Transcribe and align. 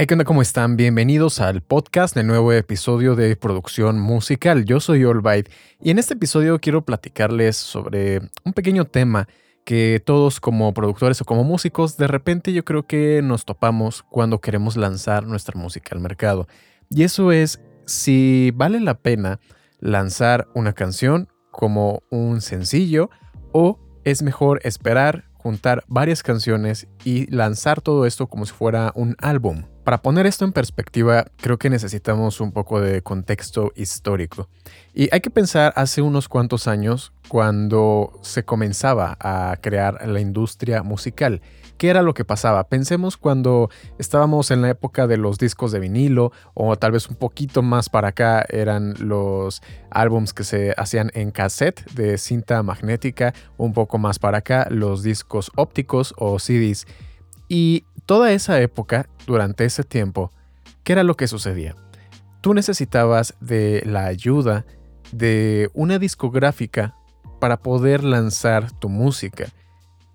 Hey, 0.00 0.06
¿qué 0.06 0.14
onda? 0.14 0.24
¿Cómo 0.24 0.42
están? 0.42 0.76
Bienvenidos 0.76 1.40
al 1.40 1.60
podcast 1.60 2.14
del 2.14 2.28
nuevo 2.28 2.52
episodio 2.52 3.16
de 3.16 3.34
producción 3.34 3.98
musical. 3.98 4.64
Yo 4.64 4.78
soy 4.78 5.02
Allbite 5.02 5.50
y 5.82 5.90
en 5.90 5.98
este 5.98 6.14
episodio 6.14 6.60
quiero 6.60 6.84
platicarles 6.84 7.56
sobre 7.56 8.20
un 8.44 8.52
pequeño 8.52 8.84
tema 8.84 9.26
que 9.64 10.00
todos 10.06 10.38
como 10.38 10.72
productores 10.72 11.20
o 11.20 11.24
como 11.24 11.42
músicos 11.42 11.96
de 11.96 12.06
repente 12.06 12.52
yo 12.52 12.64
creo 12.64 12.86
que 12.86 13.22
nos 13.24 13.44
topamos 13.44 14.04
cuando 14.04 14.40
queremos 14.40 14.76
lanzar 14.76 15.26
nuestra 15.26 15.58
música 15.58 15.96
al 15.96 16.00
mercado. 16.00 16.46
Y 16.88 17.02
eso 17.02 17.32
es 17.32 17.60
si 17.84 18.52
vale 18.54 18.78
la 18.78 18.94
pena 18.94 19.40
lanzar 19.80 20.46
una 20.54 20.74
canción 20.74 21.26
como 21.50 22.04
un 22.12 22.40
sencillo 22.40 23.10
o 23.50 23.80
es 24.04 24.22
mejor 24.22 24.60
esperar, 24.62 25.27
juntar 25.38 25.84
varias 25.86 26.22
canciones 26.22 26.86
y 27.04 27.30
lanzar 27.34 27.80
todo 27.80 28.04
esto 28.04 28.26
como 28.26 28.44
si 28.44 28.52
fuera 28.52 28.92
un 28.94 29.16
álbum. 29.18 29.64
Para 29.84 30.02
poner 30.02 30.26
esto 30.26 30.44
en 30.44 30.52
perspectiva, 30.52 31.24
creo 31.36 31.58
que 31.58 31.70
necesitamos 31.70 32.42
un 32.42 32.52
poco 32.52 32.78
de 32.80 33.00
contexto 33.00 33.72
histórico. 33.74 34.50
Y 34.92 35.08
hay 35.12 35.20
que 35.20 35.30
pensar 35.30 35.72
hace 35.76 36.02
unos 36.02 36.28
cuantos 36.28 36.68
años 36.68 37.14
cuando 37.28 38.12
se 38.22 38.44
comenzaba 38.44 39.16
a 39.18 39.56
crear 39.62 40.06
la 40.06 40.20
industria 40.20 40.82
musical. 40.82 41.40
¿Qué 41.78 41.90
era 41.90 42.02
lo 42.02 42.12
que 42.12 42.24
pasaba? 42.24 42.64
Pensemos 42.64 43.16
cuando 43.16 43.70
estábamos 43.98 44.50
en 44.50 44.62
la 44.62 44.70
época 44.70 45.06
de 45.06 45.16
los 45.16 45.38
discos 45.38 45.70
de 45.70 45.78
vinilo 45.78 46.32
o 46.52 46.76
tal 46.76 46.90
vez 46.90 47.08
un 47.08 47.14
poquito 47.14 47.62
más 47.62 47.88
para 47.88 48.08
acá 48.08 48.44
eran 48.48 48.94
los 48.98 49.62
álbums 49.88 50.34
que 50.34 50.42
se 50.42 50.74
hacían 50.76 51.12
en 51.14 51.30
cassette 51.30 51.88
de 51.92 52.18
cinta 52.18 52.64
magnética, 52.64 53.32
un 53.58 53.74
poco 53.74 53.96
más 53.98 54.18
para 54.18 54.38
acá 54.38 54.66
los 54.70 55.04
discos 55.04 55.52
ópticos 55.54 56.14
o 56.18 56.40
CDs. 56.40 56.84
Y 57.46 57.84
toda 58.06 58.32
esa 58.32 58.60
época, 58.60 59.08
durante 59.24 59.64
ese 59.64 59.84
tiempo, 59.84 60.32
¿qué 60.82 60.94
era 60.94 61.04
lo 61.04 61.16
que 61.16 61.28
sucedía? 61.28 61.76
Tú 62.40 62.54
necesitabas 62.54 63.36
de 63.40 63.84
la 63.86 64.06
ayuda 64.06 64.66
de 65.12 65.70
una 65.74 66.00
discográfica 66.00 66.96
para 67.38 67.58
poder 67.58 68.02
lanzar 68.02 68.72
tu 68.72 68.88
música. 68.88 69.46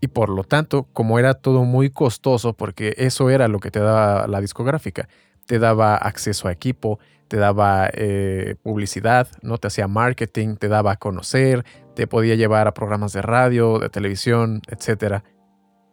Y 0.04 0.10
por 0.10 0.28
lo 0.28 0.44
tanto, 0.44 0.84
como 0.92 1.18
era 1.18 1.34
todo 1.34 1.64
muy 1.64 1.90
costoso, 1.90 2.52
porque 2.52 2.94
eso 2.98 3.30
era 3.30 3.48
lo 3.48 3.62
que 3.62 3.72
te 3.72 3.80
daba 3.80 4.28
la 4.28 4.42
discográfica, 4.42 5.08
te 5.46 5.60
daba 5.60 5.96
acceso 5.96 6.50
a 6.50 6.52
equipo, 6.52 7.00
te 7.30 7.38
daba 7.38 7.90
eh, 7.94 8.58
publicidad, 8.64 9.30
no 9.42 9.58
te 9.60 9.68
hacía 9.68 9.88
marketing, 9.88 10.58
te 10.58 10.68
daba 10.68 10.92
a 10.92 10.96
conocer, 10.98 11.64
te 11.96 12.06
podía 12.06 12.36
llevar 12.36 12.68
a 12.68 12.74
programas 12.74 13.14
de 13.14 13.22
radio, 13.22 13.80
de 13.80 13.88
televisión, 13.88 14.62
etc. 14.68 15.24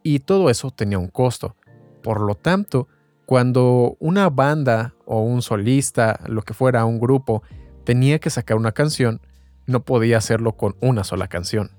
Y 0.02 0.19
todo 0.19 0.50
eso 0.50 0.72
tenía 0.72 0.98
un 0.98 1.06
costo. 1.06 1.55
Por 2.02 2.20
lo 2.20 2.34
tanto, 2.34 2.89
cuando 3.27 3.97
una 4.00 4.28
banda 4.28 4.97
o 5.05 5.20
un 5.20 5.41
solista, 5.41 6.19
lo 6.27 6.42
que 6.42 6.52
fuera, 6.52 6.84
un 6.84 6.98
grupo, 6.98 7.45
tenía 7.84 8.19
que 8.19 8.30
sacar 8.30 8.56
una 8.56 8.72
canción, 8.72 9.20
no 9.67 9.84
podía 9.84 10.19
hacerlo 10.19 10.56
con 10.56 10.74
una 10.80 11.05
sola 11.05 11.28
canción. 11.28 11.70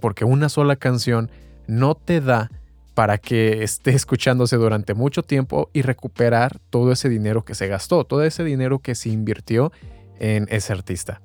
Porque 0.00 0.24
una 0.24 0.48
sola 0.48 0.74
canción 0.74 1.30
no 1.68 1.94
te 1.94 2.20
da 2.20 2.50
para 2.94 3.18
que 3.18 3.62
esté 3.62 3.92
escuchándose 3.92 4.56
durante 4.56 4.94
mucho 4.94 5.22
tiempo 5.22 5.70
y 5.72 5.82
recuperar 5.82 6.58
todo 6.70 6.90
ese 6.90 7.08
dinero 7.08 7.44
que 7.44 7.54
se 7.54 7.68
gastó, 7.68 8.02
todo 8.02 8.24
ese 8.24 8.42
dinero 8.42 8.80
que 8.80 8.96
se 8.96 9.10
invirtió 9.10 9.70
en 10.18 10.48
ese 10.50 10.72
artista. 10.72 11.20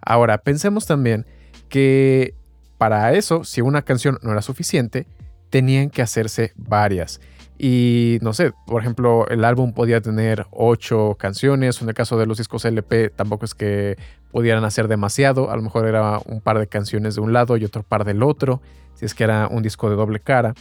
Ahora, 0.00 0.38
pensemos 0.38 0.86
también 0.86 1.26
que 1.68 2.34
para 2.78 3.12
eso, 3.12 3.44
si 3.44 3.60
una 3.60 3.82
canción 3.82 4.18
no 4.22 4.32
era 4.32 4.40
suficiente, 4.40 5.06
tenían 5.50 5.90
que 5.90 6.00
hacerse 6.00 6.52
varias. 6.56 7.20
Y 7.58 8.18
no 8.22 8.32
sé, 8.32 8.52
por 8.66 8.82
ejemplo, 8.82 9.28
el 9.28 9.44
álbum 9.44 9.72
podía 9.72 10.00
tener 10.00 10.46
ocho 10.50 11.16
canciones. 11.18 11.80
En 11.80 11.88
el 11.88 11.94
caso 11.94 12.18
de 12.18 12.26
los 12.26 12.38
discos 12.38 12.64
LP, 12.64 13.10
tampoco 13.10 13.44
es 13.44 13.54
que 13.54 13.96
pudieran 14.32 14.64
hacer 14.64 14.88
demasiado. 14.88 15.50
A 15.50 15.56
lo 15.56 15.62
mejor 15.62 15.86
era 15.86 16.18
un 16.26 16.40
par 16.40 16.58
de 16.58 16.66
canciones 16.66 17.14
de 17.14 17.20
un 17.20 17.32
lado 17.32 17.56
y 17.56 17.64
otro 17.64 17.82
par 17.82 18.04
del 18.04 18.22
otro, 18.22 18.60
si 18.94 19.04
es 19.04 19.14
que 19.14 19.24
era 19.24 19.48
un 19.48 19.62
disco 19.62 19.90
de 19.90 19.96
doble 19.96 20.20
cara. 20.20 20.54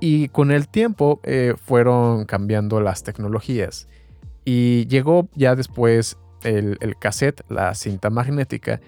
Y 0.00 0.28
con 0.28 0.50
el 0.50 0.68
tiempo 0.68 1.20
eh, 1.24 1.54
fueron 1.56 2.24
cambiando 2.24 2.80
las 2.80 3.02
tecnologías. 3.02 3.88
Y 4.44 4.86
llegó 4.86 5.28
ya 5.34 5.56
después 5.56 6.18
el, 6.42 6.78
cassette, 6.98 7.42
la 7.48 7.74
cinta 7.74 8.10
magnética. 8.10 8.80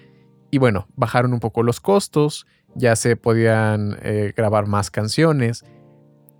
Y 0.49 0.57
bueno, 0.57 0.87
bajaron 0.95 1.33
un 1.33 1.39
poco 1.39 1.63
los 1.63 1.79
costos, 1.79 2.47
ya 2.75 2.95
se 2.95 3.15
podían 3.15 3.97
eh, 4.01 4.33
grabar 4.35 4.67
más 4.67 4.89
canciones 4.89 5.63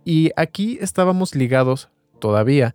y 0.04 0.31
aquí 0.36 0.78
estábamos 0.81 1.36
ligados 1.36 1.90
todavía 2.20 2.74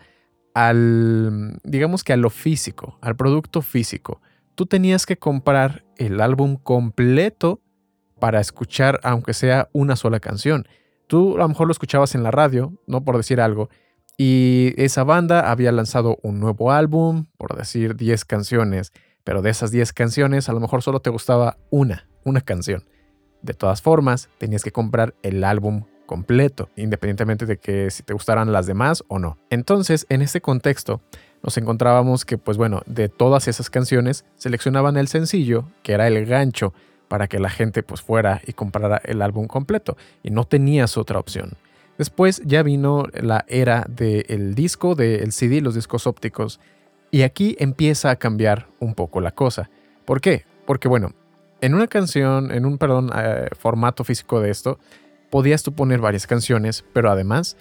al, 0.54 1.58
digamos 1.64 2.04
que 2.04 2.12
a 2.12 2.16
lo 2.16 2.30
físico, 2.30 2.98
al 3.00 3.16
producto 3.16 3.62
físico. 3.62 4.20
Tú 4.54 4.66
tenías 4.66 5.06
que 5.06 5.18
comprar 5.18 5.84
el 5.96 6.20
álbum 6.20 6.56
completo 6.56 7.60
para 8.18 8.40
escuchar, 8.40 9.00
aunque 9.02 9.34
sea 9.34 9.68
una 9.72 9.96
sola 9.96 10.20
canción. 10.20 10.66
Tú 11.06 11.36
a 11.36 11.38
lo 11.38 11.48
mejor 11.48 11.66
lo 11.68 11.72
escuchabas 11.72 12.14
en 12.14 12.22
la 12.22 12.30
radio, 12.30 12.72
no 12.86 13.04
por 13.04 13.16
decir 13.16 13.40
algo, 13.40 13.68
y 14.16 14.72
esa 14.76 15.04
banda 15.04 15.50
había 15.50 15.72
lanzado 15.72 16.18
un 16.22 16.40
nuevo 16.40 16.72
álbum, 16.72 17.26
por 17.36 17.56
decir 17.56 17.96
10 17.96 18.24
canciones, 18.24 18.92
pero 19.24 19.42
de 19.42 19.50
esas 19.50 19.70
10 19.70 19.92
canciones 19.92 20.48
a 20.48 20.52
lo 20.52 20.60
mejor 20.60 20.82
solo 20.82 21.00
te 21.00 21.10
gustaba 21.10 21.58
una, 21.70 22.08
una 22.24 22.40
canción. 22.40 22.84
De 23.42 23.52
todas 23.52 23.82
formas, 23.82 24.30
tenías 24.38 24.64
que 24.64 24.72
comprar 24.72 25.14
el 25.22 25.44
álbum 25.44 25.84
completo, 26.06 26.70
independientemente 26.76 27.44
de 27.44 27.58
que 27.58 27.90
si 27.90 28.02
te 28.02 28.14
gustaran 28.14 28.52
las 28.52 28.66
demás 28.66 29.04
o 29.08 29.18
no. 29.18 29.36
Entonces, 29.50 30.06
en 30.08 30.22
este 30.22 30.40
contexto, 30.40 31.02
nos 31.42 31.58
encontrábamos 31.58 32.24
que, 32.24 32.38
pues 32.38 32.56
bueno, 32.56 32.82
de 32.86 33.08
todas 33.08 33.48
esas 33.48 33.68
canciones, 33.68 34.24
seleccionaban 34.36 34.96
el 34.96 35.08
sencillo, 35.08 35.66
que 35.82 35.92
era 35.92 36.06
el 36.06 36.24
gancho, 36.24 36.72
para 37.08 37.28
que 37.28 37.38
la 37.38 37.50
gente 37.50 37.82
pues 37.82 38.02
fuera 38.02 38.40
y 38.46 38.52
comprara 38.52 39.00
el 39.04 39.22
álbum 39.22 39.46
completo, 39.46 39.96
y 40.22 40.30
no 40.30 40.44
tenías 40.44 40.96
otra 40.96 41.18
opción. 41.18 41.52
Después 41.98 42.42
ya 42.44 42.62
vino 42.62 43.06
la 43.14 43.44
era 43.48 43.86
del 43.88 44.54
disco, 44.54 44.94
del 44.94 45.32
CD, 45.32 45.60
los 45.60 45.74
discos 45.74 46.06
ópticos, 46.06 46.60
y 47.10 47.22
aquí 47.22 47.56
empieza 47.58 48.10
a 48.10 48.16
cambiar 48.16 48.66
un 48.80 48.94
poco 48.94 49.20
la 49.20 49.30
cosa. 49.30 49.70
¿Por 50.04 50.20
qué? 50.20 50.44
Porque 50.66 50.88
bueno, 50.88 51.12
en 51.60 51.74
una 51.74 51.86
canción, 51.86 52.50
en 52.50 52.66
un, 52.66 52.76
perdón, 52.76 53.10
eh, 53.16 53.48
formato 53.58 54.04
físico 54.04 54.40
de 54.40 54.50
esto, 54.50 54.78
podías 55.30 55.62
tú 55.62 55.72
poner 55.72 56.00
varias 56.00 56.26
canciones, 56.26 56.84
pero 56.92 57.10
además 57.10 57.56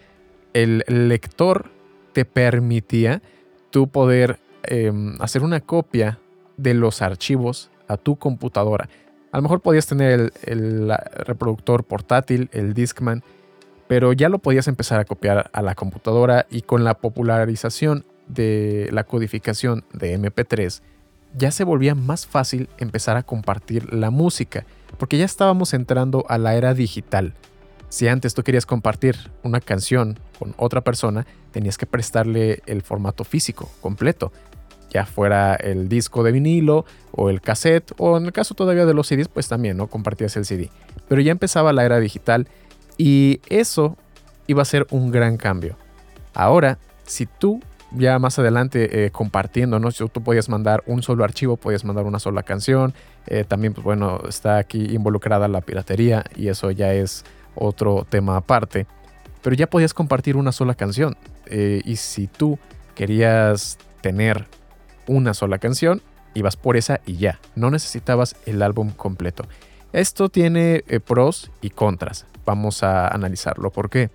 el 0.53 0.83
lector 0.88 1.72
te 2.13 2.25
permitía 2.25 3.22
tú 3.72 3.88
poder 3.88 4.39
em, 4.63 5.16
hacer 5.22 5.44
una 5.44 5.59
copia 5.59 6.19
de 6.57 6.73
los 6.73 7.01
archivos 7.01 7.69
a 7.88 7.97
tu 7.97 8.16
computadora. 8.16 8.89
A 9.35 9.40
lo 9.40 9.41
mejor 9.41 9.59
podías 9.59 9.85
tener 9.85 10.31
el, 10.44 10.94
reproductor 11.13 11.84
portátil, 11.84 12.47
el 12.53 12.73
Discman, 12.73 13.22
pero 13.85 14.13
ya 14.13 14.29
lo 14.29 14.40
podías 14.40 14.69
empezar 14.69 15.01
a 15.01 15.03
copiar 15.03 15.50
a 15.51 15.62
la 15.62 15.75
computadora 15.75 16.46
y 16.50 16.62
con 16.62 16.85
la 16.85 16.94
popularización 16.94 18.06
de 18.29 18.88
la 18.94 19.03
codificación 19.03 19.84
de 19.91 20.18
MP3, 20.18 20.81
ya 21.38 21.51
se 21.51 21.66
volvía 21.66 21.95
más 21.95 22.25
fácil 22.25 22.69
empezar 22.78 23.18
a 23.18 23.24
compartir 23.24 23.94
la 23.94 24.09
música, 24.09 24.66
porque 24.97 25.18
ya 25.18 25.25
estábamos 25.25 25.74
entrando 25.74 26.24
a 26.29 26.38
la 26.38 26.56
era 26.56 26.74
digital. 26.74 27.34
Si 27.90 28.07
antes 28.07 28.35
tú 28.35 28.44
querías 28.44 28.66
compartir 28.66 29.18
una 29.44 29.59
canción 29.59 30.18
con 30.40 30.56
otra 30.56 30.79
persona, 30.79 31.28
tenías 31.51 31.78
que 31.78 31.85
prestarle 31.85 32.62
el 32.68 32.84
formato 32.84 33.25
físico 33.25 33.69
completo, 33.81 34.31
ya 34.95 35.06
fuera 35.06 35.56
el 35.56 35.89
disco 35.89 36.23
de 36.23 36.31
vinilo 36.31 36.85
o 37.11 37.29
el 37.29 37.41
cassette, 37.41 37.91
o 37.97 38.16
en 38.16 38.25
el 38.25 38.31
caso 38.31 38.56
todavía 38.56 38.85
de 38.85 38.94
los 38.94 39.07
CDs, 39.07 39.28
pues 39.28 39.50
también, 39.50 39.75
¿no? 39.75 39.88
Compartías 39.88 40.38
el 40.38 40.45
CD. 40.45 40.69
Pero 41.09 41.19
ya 41.19 41.33
empezaba 41.33 41.73
la 41.73 41.83
era 41.83 42.00
digital 42.00 42.47
y 42.97 43.41
eso 43.50 43.97
iba 44.47 44.61
a 44.61 44.66
ser 44.66 44.88
un 44.91 45.11
gran 45.11 45.35
cambio. 45.35 45.75
Ahora, 46.33 46.78
si 47.03 47.25
tú 47.25 47.59
ya 47.91 48.19
más 48.19 48.39
adelante 48.39 49.06
eh, 49.06 49.12
compartiendo, 49.12 49.80
¿no? 49.80 49.92
Si 49.92 50.07
tú 50.07 50.24
podías 50.24 50.47
mandar 50.47 50.81
un 50.86 51.03
solo 51.03 51.25
archivo, 51.25 51.57
podías 51.57 51.83
mandar 51.83 52.06
una 52.06 52.19
sola 52.19 52.44
canción. 52.44 52.94
Eh, 53.27 53.44
también, 53.45 53.74
pues 53.74 53.83
bueno, 53.83 54.21
está 54.30 54.57
aquí 54.57 54.95
involucrada 54.95 55.50
la 55.50 55.59
piratería 55.59 56.24
y 56.38 56.47
eso 56.47 56.71
ya 56.71 56.94
es 56.94 57.25
otro 57.53 58.07
tema 58.09 58.38
aparte. 58.38 58.88
Pero 59.42 59.57
ya 59.57 59.68
podías 59.68 59.94
compartir 59.94 60.38
una 60.38 60.53
sola 60.53 60.74
canción. 60.74 61.18
Eh, 61.47 61.81
y 61.83 61.97
si 61.97 62.27
tú 62.27 62.57
querías 62.95 63.77
tener 64.00 64.47
una 65.07 65.34
sola 65.34 65.57
canción, 65.57 66.02
ibas 66.34 66.56
por 66.56 66.78
esa 66.78 67.02
y 67.06 67.18
ya. 67.18 67.40
No 67.56 67.72
necesitabas 67.72 68.36
el 68.46 68.62
álbum 68.62 68.92
completo. 68.92 69.46
Esto 69.94 70.30
tiene 70.30 70.84
eh, 70.88 71.00
pros 71.00 71.52
y 71.62 71.69
contras. 71.69 72.25
Vamos 72.46 72.84
a 72.84 73.07
analizarlo. 73.07 73.72
¿Por 73.72 73.90
qué? 73.90 74.10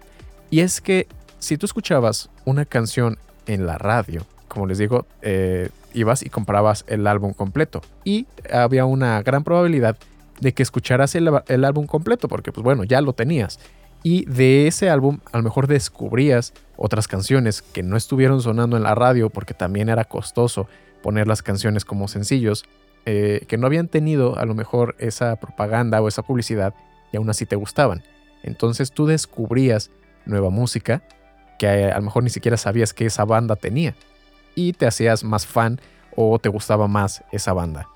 Y 0.51 0.61
es 0.61 0.81
que 0.81 1.07
si 1.39 1.57
tú 1.57 1.67
escuchabas 1.67 2.29
una 2.45 2.65
canción 2.65 3.19
en 3.47 3.67
la 3.67 3.79
radio, 3.79 4.27
como 4.49 4.67
les 4.67 4.79
digo, 4.79 5.07
eh, 5.23 5.71
ibas 5.95 6.23
y 6.23 6.29
comprabas 6.29 6.85
el 6.89 7.07
álbum 7.07 7.33
completo. 7.33 7.81
Y 8.05 8.27
había 8.53 8.85
una 8.85 9.23
gran 9.23 9.45
probabilidad 9.45 9.97
de 10.41 10.53
que 10.53 10.63
escucharas 10.63 11.15
el, 11.15 11.65
álbum 11.65 11.87
completo, 11.87 12.29
porque 12.29 12.53
pues 12.53 12.65
bueno, 12.65 12.85
ya 12.85 13.01
lo 13.01 13.13
tenías. 13.13 13.59
Y 14.03 14.25
de 14.25 14.67
ese 14.67 14.89
álbum 14.89 15.19
a 15.33 15.37
lo 15.37 15.43
mejor 15.43 15.67
descubrías 15.67 16.55
otras 16.77 17.07
canciones 17.07 17.61
que 17.61 17.83
no 17.83 17.97
estuvieron 17.97 18.41
sonando 18.41 18.77
en 18.77 18.83
la 18.83 18.95
radio 18.95 19.29
porque 19.29 19.55
también 19.55 19.89
era 19.89 20.05
costoso 20.05 20.69
poner 21.03 21.27
las 21.27 21.43
canciones 21.43 21.85
como 21.85 22.09
sencillos, 22.09 22.65
eh, 23.07 23.45
que 23.49 23.59
no 23.59 23.67
habían 23.67 23.89
tenido 23.89 24.39
a 24.39 24.45
lo 24.45 24.55
mejor 24.55 24.97
esa 24.99 25.37
propaganda 25.37 26.01
o 26.01 26.09
esa 26.09 26.23
publicidad 26.23 26.75
y 27.13 27.17
aún 27.17 27.29
así 27.29 27.47
te 27.47 27.57
gustaban. 27.57 28.03
Entonces 28.43 28.93
tú 28.93 29.07
descubrías 29.07 29.91
nueva 30.25 30.51
música 30.51 31.03
que 31.59 31.69
a 31.69 31.97
lo 31.97 32.03
mejor 32.03 32.25
ni 32.25 32.31
siquiera 32.31 32.57
sabías 32.57 32.95
que 32.95 33.07
esa 33.07 33.25
banda 33.25 33.57
tenía 33.57 33.95
y 34.55 34.73
te 34.73 34.87
hacías 34.87 35.25
más 35.25 35.47
fan 35.47 35.81
o 36.17 36.39
te 36.39 36.49
gustaba 36.49 36.89
más 36.89 37.23
esa 37.33 37.53
banda. 37.53 37.87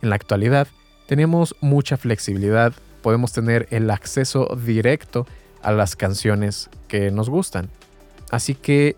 En 0.00 0.08
la 0.08 0.16
actualidad 0.16 0.68
tenemos 1.06 1.54
mucha 1.60 1.96
flexibilidad, 1.96 2.72
podemos 3.04 3.32
tener 3.32 3.68
el 3.70 3.90
acceso 3.90 4.56
directo 4.56 5.26
a 5.60 5.72
las 5.72 5.94
canciones 5.94 6.70
que 6.88 7.10
nos 7.10 7.28
gustan. 7.28 7.68
Así 8.30 8.54
que 8.54 8.96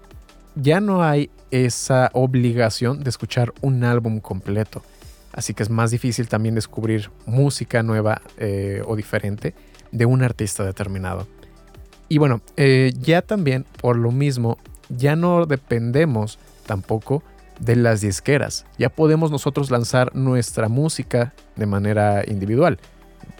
ya 0.54 0.80
no 0.80 1.02
hay 1.02 1.28
esa 1.50 2.10
obligación 2.12 3.02
de 3.02 3.10
escuchar 3.10 3.52
un 3.62 3.82
álbum 3.82 4.20
completo. 4.20 4.84
Así 5.32 5.54
que 5.54 5.64
es 5.64 5.70
más 5.70 5.90
difícil 5.90 6.28
también 6.28 6.54
descubrir 6.54 7.10
música 7.26 7.82
nueva 7.82 8.22
eh, 8.38 8.80
o 8.86 8.94
diferente 8.94 9.54
de 9.90 10.06
un 10.06 10.22
artista 10.22 10.64
determinado. 10.64 11.26
Y 12.08 12.18
bueno, 12.18 12.42
eh, 12.56 12.92
ya 13.00 13.22
también 13.22 13.66
por 13.82 13.96
lo 13.96 14.12
mismo, 14.12 14.56
ya 14.88 15.16
no 15.16 15.46
dependemos 15.46 16.38
tampoco 16.64 17.24
de 17.58 17.74
las 17.74 18.02
disqueras. 18.02 18.66
Ya 18.78 18.88
podemos 18.88 19.32
nosotros 19.32 19.72
lanzar 19.72 20.14
nuestra 20.14 20.68
música 20.68 21.34
de 21.56 21.66
manera 21.66 22.22
individual, 22.24 22.78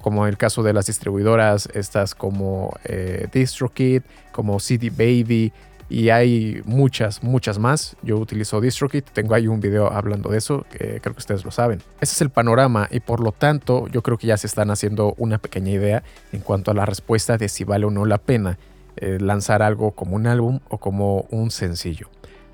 como 0.06 0.28
el 0.28 0.36
caso 0.36 0.62
de 0.62 0.72
las 0.72 0.86
distribuidoras, 0.86 1.68
estas 1.74 2.14
como 2.14 2.72
eh, 2.84 3.26
DistroKid, 3.32 4.02
como 4.30 4.60
CD 4.60 4.90
Baby, 4.90 5.52
y 5.88 6.10
hay 6.10 6.62
muchas, 6.64 7.24
muchas 7.24 7.58
más. 7.58 7.96
Yo 8.04 8.16
utilizo 8.16 8.60
DistroKid, 8.60 9.02
tengo 9.12 9.34
ahí 9.34 9.48
un 9.48 9.58
video 9.58 9.92
hablando 9.92 10.30
de 10.30 10.38
eso, 10.38 10.64
que 10.70 11.00
creo 11.00 11.12
que 11.12 11.18
ustedes 11.18 11.44
lo 11.44 11.50
saben. 11.50 11.80
Ese 12.00 12.12
es 12.12 12.20
el 12.20 12.30
panorama 12.30 12.86
y 12.88 13.00
por 13.00 13.18
lo 13.18 13.32
tanto 13.32 13.88
yo 13.88 14.00
creo 14.04 14.16
que 14.16 14.28
ya 14.28 14.36
se 14.36 14.46
están 14.46 14.70
haciendo 14.70 15.16
una 15.18 15.38
pequeña 15.38 15.72
idea 15.72 16.04
en 16.30 16.38
cuanto 16.38 16.70
a 16.70 16.74
la 16.74 16.86
respuesta 16.86 17.36
de 17.36 17.48
si 17.48 17.64
vale 17.64 17.86
o 17.86 17.90
no 17.90 18.04
la 18.04 18.18
pena 18.18 18.60
eh, 18.98 19.18
lanzar 19.20 19.60
algo 19.60 19.90
como 19.90 20.14
un 20.14 20.28
álbum 20.28 20.60
o 20.68 20.78
como 20.78 21.26
un 21.32 21.50
sencillo. 21.50 22.10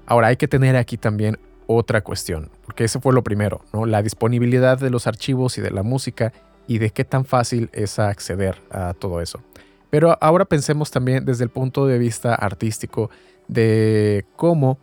Ahora 0.07 0.29
hay 0.29 0.39
que 0.39 0.49
tener 0.49 0.77
aquí 0.77 0.97
también 0.97 1.39
otra 1.67 2.01
cuestión, 2.01 2.49
porque 2.65 2.85
eso 2.85 2.99
fue 3.03 3.13
lo 3.13 3.23
primero, 3.23 3.61
¿no? 3.75 3.85
La 3.85 4.01
disponibilidad 4.01 4.79
de 4.79 4.89
los 4.89 5.07
archivos 5.07 5.59
y 5.59 5.61
de 5.61 5.71
la 5.71 5.83
música 5.83 6.33
y 6.67 6.79
de 6.79 6.91
qué 6.91 7.05
tan 7.05 7.25
fácil 7.25 7.71
es 7.73 7.99
acceder 7.99 8.57
a 8.71 8.95
todo 8.95 9.21
eso. 9.21 9.43
Pero 9.91 10.17
ahora 10.21 10.45
pensemos 10.45 10.91
también 10.91 11.25
desde 11.25 11.45
el 11.45 11.51
punto 11.51 11.87
de 11.87 11.99
vista 11.99 12.35
artístico 12.35 13.11
de 13.49 14.25
cómo 14.37 14.79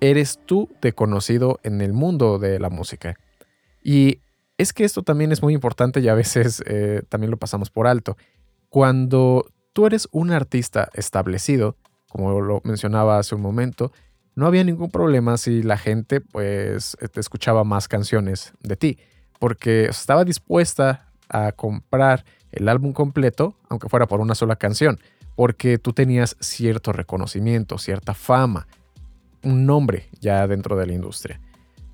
eres 0.00 0.40
tú 0.44 0.68
de 0.80 0.92
conocido 0.92 1.60
en 1.62 1.80
el 1.80 1.92
mundo 1.92 2.38
de 2.38 2.58
la 2.58 2.70
música. 2.70 3.16
Y 3.82 4.20
es 4.58 4.72
que 4.72 4.84
esto 4.84 5.02
también 5.02 5.30
es 5.30 5.42
muy 5.42 5.54
importante 5.54 6.00
y 6.00 6.08
a 6.08 6.14
veces 6.14 6.62
eh, 6.66 7.02
también 7.08 7.30
lo 7.30 7.36
pasamos 7.36 7.70
por 7.70 7.86
alto. 7.86 8.16
Cuando 8.68 9.46
tú 9.72 9.86
eres 9.86 10.08
un 10.10 10.32
artista 10.32 10.88
establecido, 10.94 11.76
como 12.08 12.40
lo 12.40 12.60
mencionaba 12.64 13.18
hace 13.18 13.34
un 13.34 13.42
momento, 13.42 13.92
no 14.34 14.46
había 14.46 14.64
ningún 14.64 14.90
problema 14.90 15.36
si 15.36 15.62
la 15.62 15.78
gente 15.78 16.20
pues 16.20 16.96
te 17.12 17.20
escuchaba 17.20 17.64
más 17.64 17.86
canciones 17.86 18.54
de 18.60 18.76
ti, 18.76 18.98
porque 19.42 19.86
estaba 19.86 20.24
dispuesta 20.24 21.08
a 21.28 21.50
comprar 21.50 22.24
el 22.52 22.68
álbum 22.68 22.92
completo, 22.92 23.56
aunque 23.68 23.88
fuera 23.88 24.06
por 24.06 24.20
una 24.20 24.36
sola 24.36 24.54
canción, 24.54 25.00
porque 25.34 25.78
tú 25.78 25.92
tenías 25.92 26.36
cierto 26.38 26.92
reconocimiento, 26.92 27.76
cierta 27.76 28.14
fama, 28.14 28.68
un 29.42 29.66
nombre 29.66 30.08
ya 30.20 30.46
dentro 30.46 30.76
de 30.76 30.86
la 30.86 30.92
industria. 30.92 31.40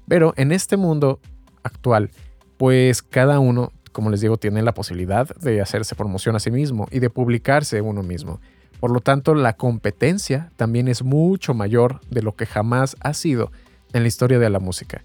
Pero 0.07 0.35
en 0.37 0.53
este 0.53 0.77
mundo 0.77 1.21
actual, 1.63 2.11
pues 2.59 3.01
cada 3.01 3.39
uno, 3.39 3.73
como 3.93 4.11
les 4.11 4.21
digo, 4.21 4.37
tiene 4.37 4.61
la 4.61 4.75
posibilidad 4.75 5.35
de 5.37 5.63
hacerse 5.63 5.95
promoción 5.95 6.37
a 6.37 6.41
sí 6.41 6.51
mismo 6.51 6.87
y 6.91 6.99
de 6.99 7.09
publicarse 7.09 7.81
uno 7.81 8.03
mismo. 8.03 8.43
Por 8.79 8.91
lo 8.91 9.01
tanto, 9.01 9.35
la 9.35 9.55
competencia 9.55 10.53
también 10.57 10.87
es 10.87 11.03
mucho 11.03 11.55
mayor 11.55 12.03
de 12.11 12.21
lo 12.21 12.37
que 12.37 12.45
jamás 12.45 12.95
ha 13.01 13.15
sido 13.15 13.51
en 13.95 14.03
la 14.03 14.09
historia 14.09 14.39
de 14.39 14.51
la 14.51 14.61
música. 14.61 15.03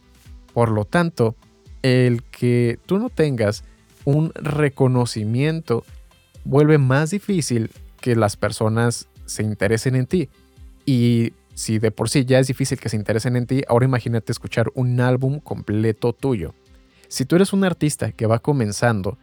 Por 0.53 0.71
lo 0.71 0.83
tanto, 0.83 1.37
el 1.83 2.23
que 2.23 2.79
tú 2.85 2.97
no 2.97 3.09
tengas 3.09 3.63
un 4.05 4.31
reconocimiento 4.33 5.85
vuelve 6.43 6.77
más 6.77 7.11
difícil 7.11 7.69
que 8.01 8.15
las 8.15 8.35
personas 8.35 9.07
se 9.25 9.43
interesen 9.43 9.95
en 9.95 10.07
ti. 10.07 10.29
Y 10.85 11.33
si 11.53 11.79
de 11.79 11.91
por 11.91 12.09
sí 12.09 12.25
ya 12.25 12.39
es 12.39 12.47
difícil 12.47 12.79
que 12.79 12.89
se 12.89 12.97
interesen 12.97 13.35
en 13.35 13.45
ti, 13.45 13.61
ahora 13.67 13.85
imagínate 13.85 14.31
escuchar 14.31 14.71
un 14.73 14.99
álbum 14.99 15.39
completo 15.39 16.13
tuyo. 16.13 16.55
Si 17.07 17.25
tú 17.25 17.35
eres 17.35 17.53
un 17.53 17.63
artista 17.63 18.11
que 18.11 18.25
va 18.25 18.39
comenzando, 18.39 19.17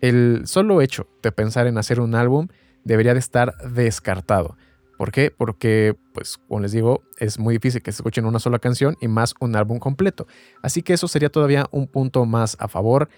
el 0.00 0.42
solo 0.46 0.80
hecho 0.80 1.06
de 1.22 1.32
pensar 1.32 1.66
en 1.66 1.78
hacer 1.78 2.00
un 2.00 2.14
álbum 2.14 2.48
debería 2.84 3.12
de 3.12 3.20
estar 3.20 3.54
descartado. 3.70 4.56
¿Por 4.96 5.10
qué? 5.10 5.30
Porque, 5.30 5.96
pues, 6.12 6.38
como 6.48 6.60
les 6.60 6.72
digo, 6.72 7.02
es 7.18 7.38
muy 7.38 7.54
difícil 7.54 7.82
que 7.82 7.92
se 7.92 7.96
escuchen 7.96 8.26
una 8.26 8.38
sola 8.38 8.58
canción 8.58 8.96
y 9.00 9.08
más 9.08 9.34
un 9.40 9.56
álbum 9.56 9.78
completo. 9.78 10.26
Así 10.62 10.82
que 10.82 10.92
eso 10.92 11.08
sería 11.08 11.30
todavía 11.30 11.66
un 11.72 11.86
punto 11.86 12.24
más 12.26 12.56
a 12.60 12.68
favor, 12.68 13.08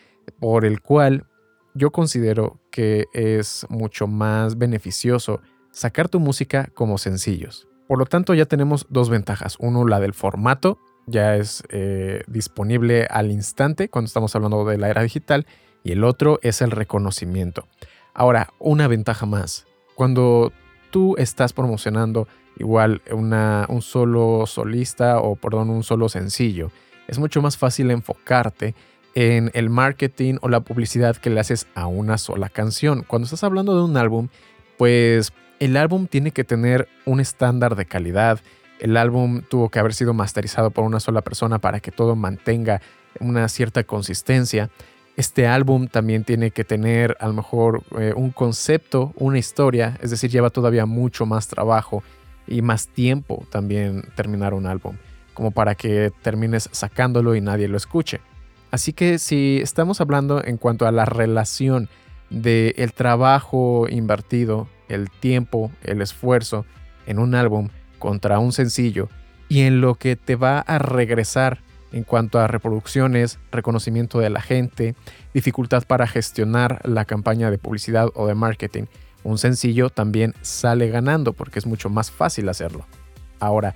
por 0.41 0.65
el 0.65 0.81
cual 0.81 1.27
yo 1.75 1.91
considero 1.91 2.59
que 2.71 3.07
es 3.13 3.67
mucho 3.69 4.07
más 4.07 4.57
beneficioso 4.57 5.41
sacar 5.71 6.09
tu 6.09 6.21
música 6.21 6.71
como 6.75 6.97
sencillos. 6.97 7.69
Por 7.87 7.99
lo 7.99 8.07
tanto, 8.07 8.35
ya 8.35 8.47
tenemos 8.47 8.87
dos 8.89 9.11
ventajas. 9.11 9.57
Uno, 9.61 9.87
la 9.87 10.01
del 10.01 10.15
formato, 10.15 10.79
ya 11.07 11.37
es 11.37 11.63
eh, 11.69 12.23
disponible 12.27 13.07
al 13.11 13.31
instante 13.31 13.89
cuando 13.89 14.07
estamos 14.07 14.35
hablando 14.35 14.65
de 14.65 14.79
la 14.79 14.89
era 14.89 15.03
digital. 15.03 15.47
Y 15.85 15.93
el 15.93 16.03
otro 16.03 16.41
es 16.43 16.63
el 16.63 16.73
reconocimiento. 16.73 17.69
Ahora, 18.13 18.49
una 18.59 18.89
ventaja 18.89 19.27
más. 19.27 19.67
Cuando 19.95 20.53
tú 20.97 21.15
estás 21.19 21.53
promocionando 21.53 22.27
igual 22.59 23.03
un 23.11 23.83
solo 23.83 24.47
solista 24.47 25.21
o, 25.21 25.37
perdón, 25.37 25.69
un 25.69 25.83
solo 25.83 26.09
sencillo, 26.09 26.71
es 27.07 27.19
mucho 27.19 27.43
más 27.43 27.59
fácil 27.59 27.91
enfocarte 27.91 28.75
en 29.15 29.51
el 29.53 29.69
marketing 29.69 30.37
o 30.41 30.49
la 30.49 30.61
publicidad 30.61 31.15
que 31.19 31.29
le 31.29 31.39
haces 31.39 31.67
a 31.75 31.87
una 31.87 32.17
sola 32.17 32.49
canción. 32.49 33.05
Cuando 33.07 33.27
estás 33.27 33.45
hablando 33.45 33.77
de 33.77 33.85
un 33.85 33.99
álbum, 33.99 34.29
pues 34.79 35.35
el 35.61 35.77
álbum 35.77 36.07
tiene 36.07 36.31
que 36.31 36.45
tener 36.45 36.89
un 37.05 37.21
estándar 37.21 37.77
de 37.77 37.85
calidad. 37.85 38.41
El 38.81 38.97
álbum 38.97 39.43
tuvo 39.43 39.69
que 39.69 39.81
haber 39.81 39.93
sido 39.93 40.15
masterizado 40.15 40.71
por 40.71 40.85
una 40.85 40.99
sola 40.99 41.21
persona 41.21 41.59
para 41.59 41.81
que 41.81 41.91
todo 41.91 42.17
mantenga 42.17 42.81
una 43.21 43.47
cierta 43.51 43.85
consistencia 43.85 44.71
este 45.17 45.47
álbum 45.47 45.89
también 45.89 46.25
tiene 46.25 46.51
que 46.51 46.65
tener 46.65 47.17
a 47.21 47.27
lo 47.27 47.33
mejor 47.33 47.83
eh, 47.99 48.13
un 48.15 48.31
concepto, 48.31 49.13
una 49.17 49.39
historia, 49.39 49.99
es 50.03 50.11
decir, 50.11 50.31
lleva 50.31 50.51
todavía 50.51 50.85
mucho 50.85 51.25
más 51.25 51.49
trabajo 51.49 52.03
y 52.47 52.63
más 52.63 52.89
tiempo 52.89 53.47
también 53.51 54.05
terminar 54.15 54.53
un 54.53 54.67
álbum, 54.67 54.97
como 55.33 55.51
para 55.51 55.75
que 55.75 56.13
termines 56.23 56.69
sacándolo 56.71 57.35
y 57.35 57.41
nadie 57.41 57.67
lo 57.67 57.79
escuche. 57.79 58.21
Así 58.71 58.93
que 58.93 59.19
si 59.19 59.59
estamos 59.63 60.01
hablando 60.01 60.45
en 60.45 60.59
cuanto 60.59 60.87
a 60.87 60.93
la 60.93 61.07
relación 61.07 61.89
del 62.29 62.75
el 62.77 62.93
trabajo 62.93 63.87
invertido, 63.89 64.69
el 64.89 65.11
tiempo, 65.11 65.71
el 65.83 66.03
esfuerzo 66.03 66.67
en 67.07 67.19
un 67.19 67.35
álbum 67.35 67.71
contra 67.99 68.39
un 68.39 68.53
sencillo 68.53 69.09
y 69.49 69.63
en 69.63 69.81
lo 69.81 69.95
que 69.95 70.17
te 70.17 70.37
va 70.37 70.59
a 70.59 70.79
regresar 70.79 71.61
en 71.93 72.05
cuanto 72.05 72.39
a 72.39 72.47
reproducciones, 72.47 73.39
reconocimiento 73.51 74.19
de 74.19 74.31
la 74.31 74.41
gente, 74.41 74.95
dificultad 75.35 75.85
para 75.87 76.07
gestionar 76.07 76.81
la 76.85 77.05
campaña 77.05 77.51
de 77.51 77.59
publicidad 77.59 78.09
o 78.15 78.27
de 78.27 78.35
marketing. 78.35 78.85
Un 79.23 79.39
sencillo 79.39 79.91
también 79.91 80.35
sale 80.43 80.89
ganando 80.89 81.33
porque 81.33 81.59
es 81.59 81.67
mucho 81.67 81.89
más 81.89 82.11
fácil 82.11 82.49
hacerlo. 82.49 82.87
Ahora, 83.41 83.75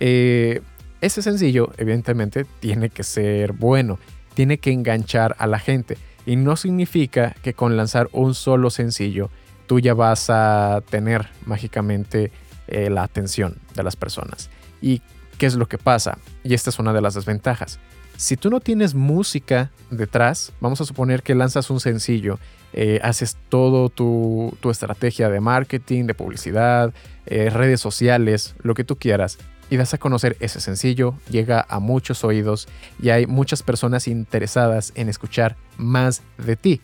eh, 0.00 0.60
ese 1.00 1.22
sencillo 1.22 1.72
evidentemente 1.78 2.46
tiene 2.60 2.88
que 2.88 3.02
ser 3.02 3.52
bueno, 3.52 3.98
tiene 4.34 4.58
que 4.58 4.72
enganchar 4.72 5.34
a 5.38 5.46
la 5.46 5.58
gente 5.58 5.98
y 6.24 6.36
no 6.36 6.56
significa 6.56 7.34
que 7.42 7.54
con 7.54 7.76
lanzar 7.76 8.08
un 8.12 8.34
solo 8.34 8.70
sencillo 8.70 9.30
tú 9.66 9.80
ya 9.80 9.94
vas 9.94 10.30
a 10.30 10.82
tener 10.88 11.28
mágicamente 11.46 12.30
eh, 12.68 12.90
la 12.90 13.02
atención 13.02 13.56
de 13.74 13.82
las 13.82 13.96
personas. 13.96 14.50
Y 14.80 15.02
¿Qué 15.38 15.46
es 15.46 15.54
lo 15.54 15.66
que 15.66 15.78
pasa? 15.78 16.18
Y 16.44 16.54
esta 16.54 16.70
es 16.70 16.78
una 16.78 16.92
de 16.92 17.00
las 17.00 17.14
desventajas. 17.14 17.78
Si 18.16 18.36
tú 18.36 18.50
no 18.50 18.60
tienes 18.60 18.94
música 18.94 19.72
detrás, 19.90 20.52
vamos 20.60 20.80
a 20.80 20.84
suponer 20.84 21.22
que 21.22 21.34
lanzas 21.34 21.70
un 21.70 21.80
sencillo, 21.80 22.38
eh, 22.72 23.00
haces 23.02 23.36
todo 23.48 23.88
tu, 23.88 24.56
estrategia 24.70 25.28
de 25.28 25.40
marketing, 25.40 26.04
de 26.04 26.14
publicidad, 26.14 26.94
eh, 27.26 27.50
redes 27.50 27.80
sociales, 27.80 28.54
lo 28.62 28.74
que 28.74 28.84
tú 28.84 28.96
quieras, 28.96 29.38
y 29.70 29.76
das 29.76 29.94
a 29.94 29.98
conocer 29.98 30.36
ese 30.40 30.60
sencillo, 30.60 31.14
llega 31.30 31.64
a 31.68 31.80
muchos 31.80 32.24
oídos 32.24 32.68
y 33.00 33.08
hay 33.08 33.26
muchas 33.26 33.62
personas 33.62 34.06
interesadas 34.06 34.92
en 34.94 35.08
escuchar 35.08 35.56
más 35.78 36.22
de 36.38 36.56
ti. 36.56 36.80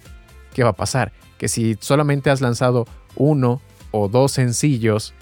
¿Qué 0.55 0.64
va 0.64 0.71
a 0.71 0.76
pasar? 0.76 1.12
Que 1.37 1.49
si 1.49 1.76
solamente 1.81 2.31
has 2.31 2.40
lanzado 2.40 2.87
uno 3.14 3.61
o 3.90 4.09
dos 4.09 4.33
sencillos 4.33 5.14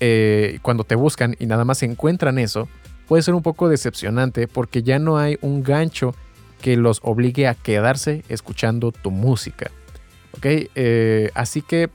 eh, 0.00 0.58
cuando 0.62 0.84
te 0.84 0.94
buscan 0.94 1.36
y 1.38 1.46
nada 1.46 1.64
más 1.64 1.82
encuentran 1.82 2.38
eso, 2.38 2.68
puede 3.06 3.22
ser 3.22 3.34
un 3.34 3.42
poco 3.42 3.68
decepcionante 3.68 4.48
porque 4.48 4.82
ya 4.82 4.98
no 4.98 5.18
hay 5.18 5.38
un 5.40 5.62
gancho 5.62 6.14
que 6.60 6.76
los 6.76 7.00
obligue 7.02 7.46
a 7.46 7.54
quedarse 7.54 8.24
escuchando 8.28 8.92
tu 8.92 9.10
música. 9.10 9.70
¿Ok? 10.36 10.46
Eh, 10.46 11.30
así 11.34 11.62
que 11.62 11.90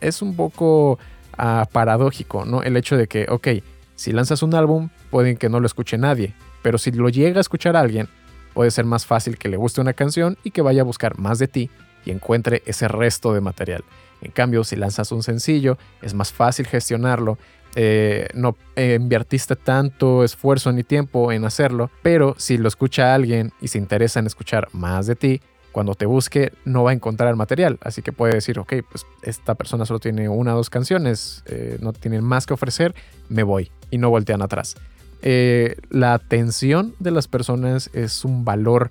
es 0.00 0.22
un 0.22 0.36
poco 0.36 0.98
ah, 1.38 1.68
paradójico, 1.72 2.44
¿no? 2.44 2.62
El 2.62 2.76
hecho 2.76 2.96
de 2.96 3.06
que, 3.06 3.26
ok, 3.28 3.48
si 3.94 4.12
lanzas 4.12 4.42
un 4.42 4.54
álbum, 4.54 4.88
pueden 5.10 5.36
que 5.36 5.48
no 5.48 5.60
lo 5.60 5.66
escuche 5.66 5.96
nadie, 5.96 6.34
pero 6.62 6.78
si 6.78 6.90
lo 6.90 7.08
llega 7.08 7.38
a 7.38 7.40
escuchar 7.40 7.76
alguien, 7.76 8.08
puede 8.54 8.70
ser 8.70 8.84
más 8.84 9.06
fácil 9.06 9.38
que 9.38 9.48
le 9.48 9.56
guste 9.56 9.80
una 9.80 9.92
canción 9.92 10.36
y 10.42 10.50
que 10.50 10.62
vaya 10.62 10.82
a 10.82 10.84
buscar 10.84 11.18
más 11.18 11.38
de 11.38 11.48
ti 11.48 11.70
y 12.04 12.10
encuentre 12.10 12.62
ese 12.66 12.88
resto 12.88 13.32
de 13.32 13.40
material. 13.40 13.84
En 14.22 14.30
cambio, 14.30 14.64
si 14.64 14.76
lanzas 14.76 15.12
un 15.12 15.22
sencillo, 15.22 15.76
es 16.00 16.14
más 16.14 16.32
fácil 16.32 16.66
gestionarlo. 16.66 17.38
Eh, 17.74 18.28
no 18.34 18.56
eh, 18.76 18.98
invertiste 19.00 19.56
tanto 19.56 20.24
esfuerzo 20.24 20.72
ni 20.72 20.84
tiempo 20.84 21.32
en 21.32 21.44
hacerlo, 21.44 21.90
pero 22.02 22.34
si 22.38 22.58
lo 22.58 22.68
escucha 22.68 23.14
alguien 23.14 23.52
y 23.60 23.68
se 23.68 23.78
interesa 23.78 24.20
en 24.20 24.26
escuchar 24.26 24.68
más 24.72 25.06
de 25.06 25.16
ti, 25.16 25.40
cuando 25.72 25.94
te 25.94 26.04
busque 26.04 26.52
no 26.66 26.84
va 26.84 26.90
a 26.90 26.94
encontrar 26.94 27.34
material. 27.34 27.78
Así 27.82 28.02
que 28.02 28.12
puede 28.12 28.34
decir, 28.34 28.58
ok, 28.58 28.74
pues 28.90 29.06
esta 29.22 29.54
persona 29.54 29.86
solo 29.86 30.00
tiene 30.00 30.28
una 30.28 30.52
o 30.52 30.58
dos 30.58 30.68
canciones, 30.70 31.42
eh, 31.46 31.78
no 31.80 31.94
tiene 31.94 32.20
más 32.20 32.46
que 32.46 32.52
ofrecer, 32.54 32.94
me 33.30 33.42
voy 33.42 33.72
y 33.90 33.98
no 33.98 34.10
voltean 34.10 34.42
atrás. 34.42 34.76
la 35.22 36.14
atención 36.14 36.94
de 36.98 37.10
las 37.12 37.26
personas 37.26 37.90
es 37.94 38.24
un 38.24 38.44
valor 38.44 38.90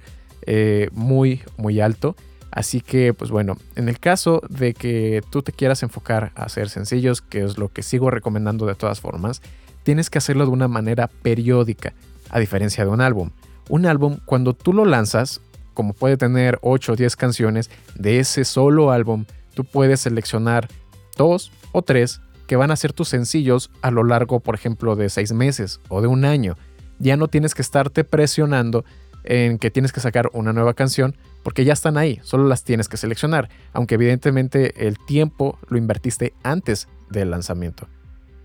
muy, 0.92 1.42
muy 1.58 1.82
alto 1.82 2.16
Así 2.52 2.82
que, 2.82 3.14
pues 3.14 3.32
bueno, 3.32 3.58
en 3.76 3.88
el 3.88 4.00
caso 4.00 4.42
de 4.50 4.74
que 4.74 5.24
tú 5.30 5.42
te 5.42 5.54
quieras 5.54 5.84
enfocar 5.84 6.34
a 6.36 6.44
hacer 6.44 6.70
sencillos, 6.70 7.22
que 7.22 7.44
es 7.44 7.58
lo 7.58 7.70
que 7.70 7.82
sigo 7.82 8.12
recomendando 8.12 8.66
de 8.66 8.76
todas 8.76 9.00
formas, 9.00 9.42
tienes 9.84 10.10
que 10.10 10.18
hacerlo 10.18 10.46
de 10.46 10.52
una 10.52 10.68
manera 10.68 11.08
periódica, 11.08 11.94
a 12.30 12.40
diferencia 12.40 12.84
de 12.84 12.92
un 12.92 13.00
álbum. 13.00 13.30
Un 13.70 13.86
álbum, 13.86 14.18
cuando 14.26 14.54
tú 14.54 14.74
lo 14.74 14.84
lanzas, 14.84 15.40
como 15.74 15.94
puede 15.94 16.18
tener 16.18 16.60
8 16.62 16.92
o 16.92 16.96
10 16.98 17.16
canciones, 17.16 17.70
de 17.96 18.20
ese 18.20 18.44
solo 18.44 18.92
álbum, 18.92 19.26
tú 19.54 19.64
puedes 19.64 20.02
seleccionar 20.02 20.68
dos 21.16 21.52
o 21.72 21.82
tres 21.82 22.20
que 22.48 22.58
van 22.58 22.72
a 22.72 22.76
ser 22.76 22.92
tus 22.92 23.08
sencillos 23.08 23.72
a 23.82 23.92
lo 23.92 24.04
largo, 24.04 24.42
por 24.42 24.56
ejemplo, 24.56 24.98
de 24.98 25.10
6 25.10 25.32
meses 25.32 25.80
o 25.88 26.02
de 26.02 26.08
un 26.08 26.26
año. 26.26 26.58
Ya 27.00 27.16
no 27.16 27.30
tienes 27.30 27.56
que 27.56 27.62
estarte 27.62 28.04
presionando 28.04 28.84
en 29.24 29.58
que 29.58 29.72
tienes 29.72 29.92
que 29.92 30.00
sacar 30.00 30.30
una 30.34 30.54
nueva 30.54 30.74
canción 30.74 31.16
porque 31.44 31.66
ya 31.66 31.74
están 31.74 31.98
ahí, 31.98 32.20
solo 32.24 32.48
las 32.48 32.64
tienes 32.64 32.88
que 32.88 32.98
seleccionar, 32.98 33.50
aunque 33.74 33.96
evidentemente 33.96 34.88
el 34.88 34.98
tiempo 35.00 35.58
lo 35.70 35.78
invertiste 35.78 36.34
antes 36.44 36.88
del 37.10 37.32
lanzamiento. 37.32 37.88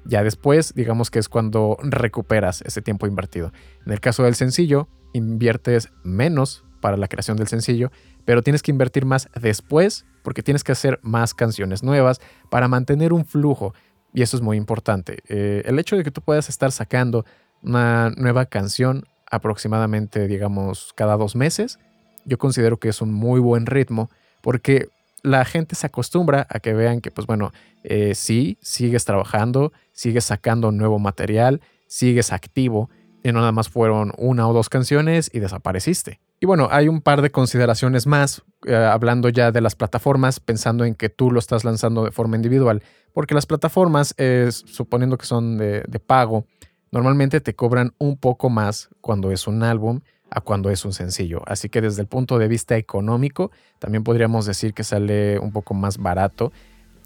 Ya 0.04 0.22
después, 0.22 0.72
digamos 0.74 1.10
que 1.10 1.18
es 1.18 1.28
cuando 1.28 1.76
recuperas 1.82 2.62
ese 2.62 2.80
tiempo 2.80 3.06
invertido. 3.06 3.52
En 3.84 3.92
el 3.92 4.00
caso 4.00 4.22
del 4.22 4.36
sencillo, 4.36 4.88
inviertes 5.12 5.88
menos 6.04 6.64
para 6.80 6.96
la 6.96 7.08
creación 7.08 7.36
del 7.36 7.48
sencillo, 7.48 7.90
pero 8.24 8.42
tienes 8.42 8.62
que 8.62 8.70
invertir 8.70 9.04
más 9.04 9.28
después 9.40 10.06
porque 10.22 10.42
tienes 10.42 10.62
que 10.62 10.72
hacer 10.72 11.00
más 11.02 11.34
canciones 11.34 11.82
nuevas 11.82 12.20
para 12.50 12.68
mantener 12.68 13.12
un 13.12 13.24
flujo. 13.24 13.74
Y 14.12 14.22
eso 14.22 14.36
es 14.36 14.42
muy 14.42 14.56
importante. 14.56 15.18
Eh, 15.28 15.62
el 15.66 15.78
hecho 15.78 15.96
de 15.96 16.04
que 16.04 16.10
tú 16.10 16.22
puedas 16.22 16.48
estar 16.48 16.72
sacando 16.72 17.24
una 17.62 18.10
nueva 18.10 18.46
canción 18.46 19.04
aproximadamente, 19.30 20.26
digamos, 20.26 20.92
cada 20.94 21.16
dos 21.16 21.36
meses, 21.36 21.78
yo 22.24 22.38
considero 22.38 22.78
que 22.78 22.88
es 22.88 23.00
un 23.00 23.12
muy 23.12 23.40
buen 23.40 23.66
ritmo 23.66 24.10
porque 24.42 24.88
la 25.22 25.44
gente 25.44 25.74
se 25.74 25.86
acostumbra 25.86 26.46
a 26.50 26.60
que 26.60 26.72
vean 26.72 27.00
que, 27.00 27.10
pues 27.10 27.26
bueno, 27.26 27.52
eh, 27.82 28.14
sí, 28.14 28.58
sigues 28.60 29.04
trabajando, 29.04 29.72
sigues 29.92 30.24
sacando 30.24 30.70
nuevo 30.70 30.98
material, 30.98 31.60
sigues 31.86 32.32
activo, 32.32 32.90
y 33.24 33.32
no 33.32 33.40
nada 33.40 33.50
más 33.50 33.68
fueron 33.68 34.12
una 34.18 34.46
o 34.46 34.52
dos 34.52 34.68
canciones 34.68 35.30
y 35.32 35.40
desapareciste. 35.40 36.20
Y 36.38 36.46
bueno, 36.46 36.68
hay 36.70 36.86
un 36.86 37.00
par 37.00 37.22
de 37.22 37.30
consideraciones 37.30 38.06
más, 38.06 38.44
eh, 38.66 38.76
hablando 38.76 39.28
ya 39.28 39.50
de 39.50 39.60
las 39.60 39.74
plataformas, 39.74 40.38
pensando 40.38 40.84
en 40.84 40.94
que 40.94 41.08
tú 41.08 41.32
lo 41.32 41.40
estás 41.40 41.64
lanzando 41.64 42.04
de 42.04 42.12
forma 42.12 42.36
individual, 42.36 42.84
porque 43.12 43.34
las 43.34 43.46
plataformas, 43.46 44.14
suponiendo 44.52 45.18
que 45.18 45.26
son 45.26 45.56
de 45.56 46.02
pago, 46.06 46.46
Normalmente 46.90 47.40
te 47.40 47.54
cobran 47.54 47.94
un 47.98 48.16
poco 48.16 48.50
más 48.50 48.88
cuando 49.00 49.32
es 49.32 49.46
un 49.46 49.62
álbum 49.62 50.00
a 50.30 50.40
cuando 50.40 50.70
es 50.70 50.84
un 50.84 50.92
sencillo. 50.92 51.42
Así 51.46 51.68
que 51.68 51.80
desde 51.80 52.02
el 52.02 52.08
punto 52.08 52.38
de 52.38 52.48
vista 52.48 52.76
económico, 52.76 53.50
también 53.78 54.04
podríamos 54.04 54.46
decir 54.46 54.74
que 54.74 54.84
sale 54.84 55.38
un 55.38 55.52
poco 55.52 55.74
más 55.74 55.98
barato 55.98 56.52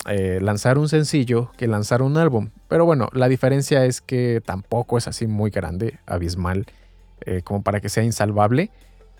eh, 0.09 0.39
lanzar 0.41 0.79
un 0.79 0.89
sencillo 0.89 1.51
que 1.57 1.67
lanzar 1.67 2.03
un 2.03 2.17
álbum. 2.17 2.51
Pero 2.69 2.85
bueno, 2.87 3.09
la 3.13 3.29
diferencia 3.29 3.85
es 3.85 4.01
que 4.01 4.41
tampoco 4.45 4.97
es 4.97 5.07
así 5.07 5.27
muy 5.27 5.51
grande, 5.51 5.99
abismal, 6.07 6.67
eh, 7.27 7.43
como 7.43 7.63
para 7.63 7.81
que 7.81 7.89
sea 7.91 8.03
insalvable. 8.03 8.71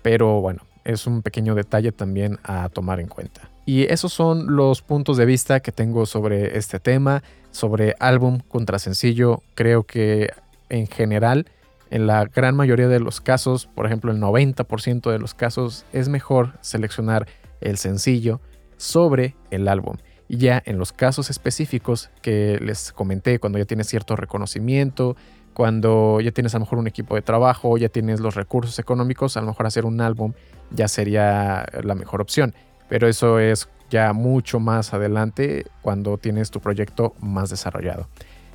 Pero 0.01 0.41
bueno, 0.41 0.63
es 0.83 1.05
un 1.05 1.21
pequeño 1.21 1.53
detalle 1.53 1.91
también 1.91 2.39
a 2.43 2.69
tomar 2.69 2.99
en 2.99 3.07
cuenta. 3.07 3.49
Y 3.65 3.83
esos 3.83 4.11
son 4.11 4.55
los 4.55 4.81
puntos 4.81 5.17
de 5.17 5.25
vista 5.25 5.59
que 5.59 5.71
tengo 5.71 6.07
sobre 6.07 6.57
este 6.57 6.79
tema, 6.79 7.21
sobre 7.51 7.95
álbum 7.99 8.39
contra 8.39 8.79
sencillo. 8.79 9.43
Creo 9.53 9.83
que 9.83 10.31
en 10.71 10.87
general, 10.87 11.45
en 11.89 12.07
la 12.07 12.25
gran 12.25 12.55
mayoría 12.55 12.87
de 12.87 12.99
los 12.99 13.21
casos, 13.21 13.67
por 13.67 13.85
ejemplo 13.85 14.11
el 14.11 14.19
90% 14.19 15.11
de 15.11 15.19
los 15.19 15.33
casos, 15.33 15.85
es 15.93 16.09
mejor 16.09 16.53
seleccionar 16.61 17.27
el 17.59 17.77
sencillo 17.77 18.39
sobre 18.77 19.35
el 19.51 19.67
álbum. 19.67 19.97
Y 20.27 20.37
ya 20.37 20.63
en 20.65 20.79
los 20.79 20.93
casos 20.93 21.29
específicos 21.29 22.09
que 22.21 22.57
les 22.61 22.93
comenté, 22.93 23.39
cuando 23.39 23.59
ya 23.59 23.65
tienes 23.65 23.87
cierto 23.87 24.15
reconocimiento, 24.15 25.17
cuando 25.53 26.21
ya 26.21 26.31
tienes 26.31 26.55
a 26.55 26.59
lo 26.59 26.65
mejor 26.65 26.79
un 26.79 26.87
equipo 26.87 27.15
de 27.15 27.21
trabajo, 27.21 27.77
ya 27.77 27.89
tienes 27.89 28.21
los 28.21 28.35
recursos 28.35 28.79
económicos, 28.79 29.35
a 29.35 29.41
lo 29.41 29.47
mejor 29.47 29.65
hacer 29.65 29.85
un 29.85 29.99
álbum 29.99 30.33
ya 30.71 30.87
sería 30.87 31.65
la 31.83 31.95
mejor 31.95 32.21
opción. 32.21 32.55
Pero 32.87 33.09
eso 33.09 33.39
es 33.39 33.67
ya 33.89 34.13
mucho 34.13 34.61
más 34.61 34.93
adelante 34.93 35.65
cuando 35.81 36.17
tienes 36.17 36.49
tu 36.49 36.61
proyecto 36.61 37.13
más 37.19 37.49
desarrollado. 37.49 38.07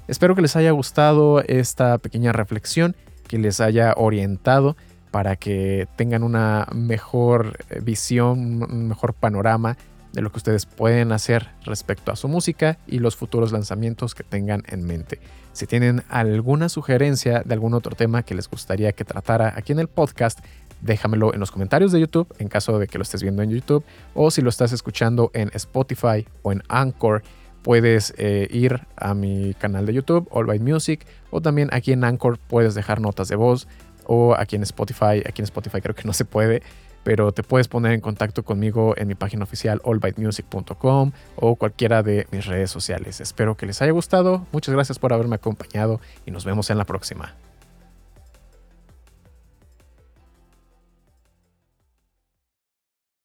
Espero 0.08 0.34
que 0.34 0.42
les 0.42 0.56
haya 0.56 0.70
gustado 0.70 1.40
esta 1.40 1.98
pequeña 1.98 2.32
reflexión, 2.32 2.94
que 3.26 3.38
les 3.38 3.60
haya 3.60 3.92
orientado 3.96 4.76
para 5.10 5.36
que 5.36 5.88
tengan 5.96 6.22
una 6.22 6.66
mejor 6.72 7.58
eh, 7.70 7.80
visión, 7.80 8.62
un 8.62 8.88
mejor 8.88 9.14
panorama 9.14 9.76
de 10.12 10.22
lo 10.22 10.30
que 10.30 10.38
ustedes 10.38 10.64
pueden 10.64 11.12
hacer 11.12 11.48
respecto 11.64 12.12
a 12.12 12.16
su 12.16 12.28
música 12.28 12.78
y 12.86 13.00
los 13.00 13.16
futuros 13.16 13.52
lanzamientos 13.52 14.14
que 14.14 14.22
tengan 14.22 14.62
en 14.68 14.84
mente. 14.86 15.20
Si 15.52 15.66
tienen 15.66 16.04
alguna 16.08 16.68
sugerencia 16.68 17.42
de 17.44 17.54
algún 17.54 17.74
otro 17.74 17.96
tema 17.96 18.22
que 18.22 18.34
les 18.34 18.48
gustaría 18.48 18.92
que 18.92 19.04
tratara 19.04 19.52
aquí 19.56 19.72
en 19.72 19.78
el 19.78 19.88
podcast, 19.88 20.40
déjamelo 20.80 21.34
en 21.34 21.40
los 21.40 21.50
comentarios 21.50 21.92
de 21.92 22.00
YouTube 22.00 22.34
en 22.38 22.48
caso 22.48 22.78
de 22.78 22.86
que 22.86 22.98
lo 22.98 23.02
estés 23.02 23.22
viendo 23.22 23.42
en 23.42 23.50
YouTube 23.50 23.84
o 24.14 24.30
si 24.30 24.42
lo 24.42 24.50
estás 24.50 24.72
escuchando 24.72 25.30
en 25.34 25.50
Spotify 25.54 26.26
o 26.42 26.52
en 26.52 26.62
Anchor 26.68 27.22
puedes 27.66 28.14
eh, 28.16 28.46
ir 28.52 28.86
a 28.94 29.12
mi 29.14 29.52
canal 29.54 29.86
de 29.86 29.92
YouTube, 29.92 30.28
All 30.30 30.46
By 30.46 30.60
Music, 30.60 31.04
o 31.32 31.40
también 31.40 31.68
aquí 31.72 31.90
en 31.90 32.04
Anchor 32.04 32.38
puedes 32.38 32.76
dejar 32.76 33.00
notas 33.00 33.26
de 33.26 33.34
voz, 33.34 33.66
o 34.04 34.36
aquí 34.36 34.54
en 34.54 34.62
Spotify, 34.62 35.20
aquí 35.26 35.42
en 35.42 35.46
Spotify 35.46 35.80
creo 35.80 35.96
que 35.96 36.04
no 36.04 36.12
se 36.12 36.24
puede, 36.24 36.62
pero 37.02 37.32
te 37.32 37.42
puedes 37.42 37.66
poner 37.66 37.90
en 37.90 38.00
contacto 38.00 38.44
conmigo 38.44 38.94
en 38.96 39.08
mi 39.08 39.16
página 39.16 39.42
oficial 39.42 39.82
allbytemusic.com 39.84 41.10
o 41.34 41.56
cualquiera 41.56 42.04
de 42.04 42.28
mis 42.30 42.46
redes 42.46 42.70
sociales. 42.70 43.20
Espero 43.20 43.56
que 43.56 43.66
les 43.66 43.82
haya 43.82 43.90
gustado, 43.90 44.46
muchas 44.52 44.72
gracias 44.72 45.00
por 45.00 45.12
haberme 45.12 45.34
acompañado 45.34 46.00
y 46.24 46.30
nos 46.30 46.44
vemos 46.44 46.70
en 46.70 46.78
la 46.78 46.84
próxima. 46.84 47.34